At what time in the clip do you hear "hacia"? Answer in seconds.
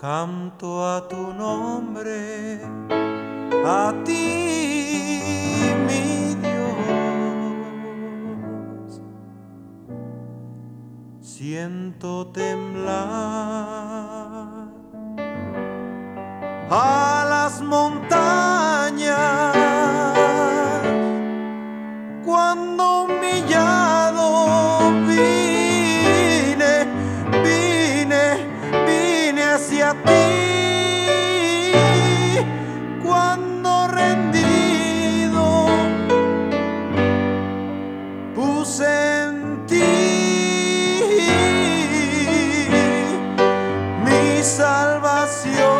29.70-29.94